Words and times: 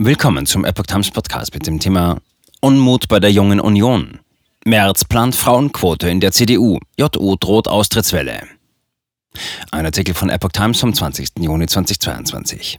Willkommen 0.00 0.46
zum 0.46 0.64
Epoch 0.64 0.86
Times 0.86 1.10
Podcast 1.10 1.52
mit 1.52 1.66
dem 1.66 1.80
Thema 1.80 2.18
Unmut 2.60 3.08
bei 3.08 3.18
der 3.18 3.32
Jungen 3.32 3.58
Union. 3.58 4.20
Merz 4.64 5.04
plant 5.04 5.34
Frauenquote 5.34 6.08
in 6.08 6.20
der 6.20 6.30
CDU. 6.30 6.78
JU 6.96 7.34
droht 7.34 7.66
Austrittswelle. 7.66 8.44
Ein 9.72 9.86
Artikel 9.86 10.14
von 10.14 10.30
Epoch 10.30 10.52
Times 10.52 10.78
vom 10.78 10.94
20. 10.94 11.30
Juni 11.40 11.66
2022. 11.66 12.78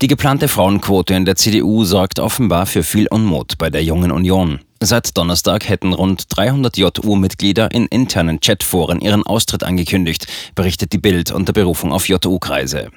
Die 0.00 0.08
geplante 0.08 0.48
Frauenquote 0.48 1.14
in 1.14 1.24
der 1.24 1.36
CDU 1.36 1.84
sorgt 1.84 2.18
offenbar 2.18 2.66
für 2.66 2.82
viel 2.82 3.06
Unmut 3.06 3.56
bei 3.56 3.70
der 3.70 3.84
Jungen 3.84 4.10
Union. 4.10 4.58
Seit 4.80 5.16
Donnerstag 5.16 5.68
hätten 5.68 5.92
rund 5.92 6.24
300 6.36 6.78
JU-Mitglieder 6.78 7.70
in 7.70 7.86
internen 7.86 8.40
Chatforen 8.40 9.00
ihren 9.00 9.24
Austritt 9.24 9.62
angekündigt, 9.62 10.26
berichtet 10.56 10.92
die 10.92 10.98
Bild 10.98 11.30
unter 11.30 11.52
Berufung 11.52 11.92
auf 11.92 12.08
JU-Kreise. 12.08 12.90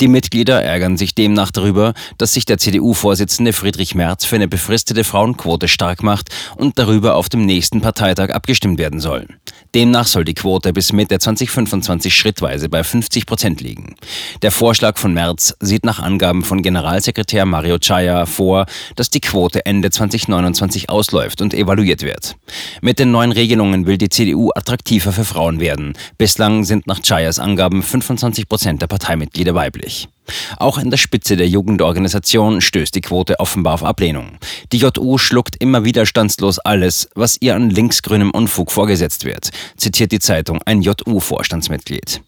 Die 0.00 0.08
Mitglieder 0.08 0.62
ärgern 0.62 0.96
sich 0.96 1.14
demnach 1.14 1.50
darüber, 1.50 1.94
dass 2.16 2.32
sich 2.32 2.44
der 2.44 2.58
CDU-Vorsitzende 2.58 3.52
Friedrich 3.52 3.94
Merz 3.94 4.24
für 4.24 4.36
eine 4.36 4.48
befristete 4.48 5.04
Frauenquote 5.04 5.68
stark 5.68 6.02
macht 6.02 6.28
und 6.56 6.78
darüber 6.78 7.16
auf 7.16 7.28
dem 7.28 7.44
nächsten 7.46 7.80
Parteitag 7.80 8.30
abgestimmt 8.30 8.78
werden 8.78 9.00
soll. 9.00 9.26
Demnach 9.74 10.06
soll 10.06 10.24
die 10.24 10.34
Quote 10.34 10.72
bis 10.72 10.92
Mitte 10.92 11.18
2025 11.18 12.14
schrittweise 12.14 12.68
bei 12.70 12.82
50 12.82 13.26
Prozent 13.26 13.60
liegen. 13.60 13.96
Der 14.40 14.50
Vorschlag 14.50 14.96
von 14.96 15.12
Merz 15.12 15.54
sieht 15.60 15.84
nach 15.84 15.98
Angaben 15.98 16.42
von 16.42 16.62
Generalsekretär 16.62 17.44
Mario 17.44 17.78
Chaya 17.78 18.24
vor, 18.24 18.64
dass 18.96 19.10
die 19.10 19.20
Quote 19.20 19.66
Ende 19.66 19.90
2029 19.90 20.88
ausläuft 20.88 21.42
und 21.42 21.52
evaluiert 21.52 22.02
wird. 22.02 22.36
Mit 22.80 22.98
den 22.98 23.10
neuen 23.10 23.32
Regelungen 23.32 23.86
will 23.86 23.98
die 23.98 24.08
CDU 24.08 24.50
attraktiver 24.54 25.12
für 25.12 25.24
Frauen 25.24 25.60
werden. 25.60 25.92
Bislang 26.16 26.64
sind 26.64 26.86
nach 26.86 27.00
Chayas 27.02 27.38
Angaben 27.38 27.82
25 27.82 28.48
Prozent 28.48 28.80
der 28.80 28.86
Parteimitglieder 28.86 29.47
wieder 29.48 29.54
weiblich. 29.54 30.08
Auch 30.58 30.76
in 30.76 30.90
der 30.90 30.98
Spitze 30.98 31.36
der 31.36 31.48
Jugendorganisation 31.48 32.60
stößt 32.60 32.94
die 32.94 33.00
Quote 33.00 33.40
offenbar 33.40 33.74
auf 33.74 33.84
Ablehnung. 33.84 34.36
Die 34.72 34.78
JU 34.78 35.16
schluckt 35.16 35.56
immer 35.56 35.84
widerstandslos 35.84 36.58
alles, 36.58 37.08
was 37.14 37.38
ihr 37.40 37.54
an 37.54 37.70
linksgrünem 37.70 38.30
Unfug 38.30 38.70
vorgesetzt 38.70 39.24
wird, 39.24 39.50
zitiert 39.78 40.12
die 40.12 40.18
Zeitung 40.18 40.60
ein 40.66 40.82
JU-Vorstandsmitglied. 40.82 42.20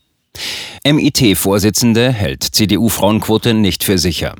MIT-Vorsitzende 0.86 2.10
hält 2.10 2.42
CDU-Frauenquote 2.42 3.52
nicht 3.52 3.84
für 3.84 3.98
sicher. 3.98 4.34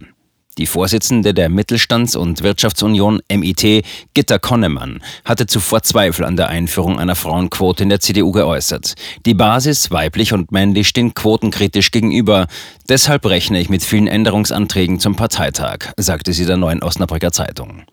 Die 0.58 0.66
Vorsitzende 0.66 1.32
der 1.32 1.48
Mittelstands- 1.48 2.16
und 2.16 2.42
Wirtschaftsunion 2.42 3.20
MIT, 3.32 3.84
Gitta 4.14 4.38
Konnemann, 4.38 5.00
hatte 5.24 5.46
zuvor 5.46 5.82
Zweifel 5.82 6.24
an 6.24 6.36
der 6.36 6.48
Einführung 6.48 6.98
einer 6.98 7.14
Frauenquote 7.14 7.84
in 7.84 7.88
der 7.88 8.00
CDU 8.00 8.32
geäußert. 8.32 8.94
Die 9.26 9.34
Basis, 9.34 9.90
weiblich 9.92 10.32
und 10.32 10.50
männlich, 10.50 10.88
stehen 10.88 11.14
quotenkritisch 11.14 11.92
gegenüber. 11.92 12.48
Deshalb 12.88 13.26
rechne 13.26 13.60
ich 13.60 13.68
mit 13.68 13.84
vielen 13.84 14.08
Änderungsanträgen 14.08 14.98
zum 14.98 15.14
Parteitag, 15.14 15.92
sagte 15.96 16.32
sie 16.32 16.46
der 16.46 16.56
Neuen 16.56 16.82
Osnabrücker 16.82 17.30
Zeitung. 17.30 17.84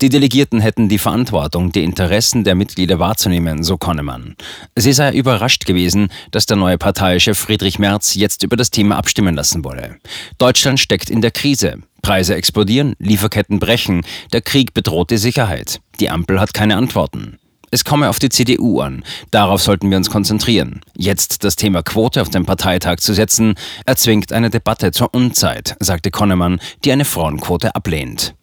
Die 0.00 0.08
Delegierten 0.08 0.60
hätten 0.60 0.88
die 0.88 0.98
Verantwortung, 0.98 1.72
die 1.72 1.82
Interessen 1.82 2.44
der 2.44 2.54
Mitglieder 2.54 3.00
wahrzunehmen, 3.00 3.64
so 3.64 3.76
Konnemann. 3.76 4.36
Sie 4.76 4.92
sei 4.92 5.12
überrascht 5.12 5.66
gewesen, 5.66 6.08
dass 6.30 6.46
der 6.46 6.56
neue 6.56 6.78
Parteichef 6.78 7.36
Friedrich 7.36 7.80
Merz 7.80 8.14
jetzt 8.14 8.44
über 8.44 8.56
das 8.56 8.70
Thema 8.70 8.96
abstimmen 8.96 9.34
lassen 9.34 9.64
wolle. 9.64 9.96
Deutschland 10.38 10.78
steckt 10.78 11.10
in 11.10 11.20
der 11.20 11.32
Krise. 11.32 11.82
Preise 12.04 12.34
explodieren, 12.34 12.94
Lieferketten 12.98 13.58
brechen, 13.58 14.02
der 14.34 14.42
Krieg 14.42 14.74
bedroht 14.74 15.10
die 15.10 15.16
Sicherheit. 15.16 15.80
Die 16.00 16.10
Ampel 16.10 16.38
hat 16.38 16.52
keine 16.52 16.76
Antworten. 16.76 17.38
Es 17.70 17.82
komme 17.82 18.10
auf 18.10 18.18
die 18.18 18.28
CDU 18.28 18.82
an. 18.82 19.02
Darauf 19.30 19.62
sollten 19.62 19.88
wir 19.90 19.96
uns 19.96 20.10
konzentrieren. 20.10 20.82
Jetzt 20.94 21.44
das 21.44 21.56
Thema 21.56 21.82
Quote 21.82 22.20
auf 22.20 22.28
den 22.28 22.44
Parteitag 22.44 22.98
zu 22.98 23.14
setzen, 23.14 23.54
erzwingt 23.86 24.34
eine 24.34 24.50
Debatte 24.50 24.92
zur 24.92 25.14
Unzeit, 25.14 25.76
sagte 25.80 26.10
Konnemann, 26.10 26.60
die 26.84 26.92
eine 26.92 27.06
Frauenquote 27.06 27.74
ablehnt. 27.74 28.34